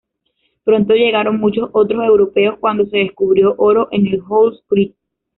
[0.63, 4.95] Pronto llegaron muchos otros europeos, cuando se descubrió oro en el Halls Creek.